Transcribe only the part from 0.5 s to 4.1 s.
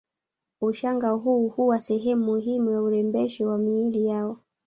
Ushanga huu huwa sehemu muhimu ya urembesho wa miili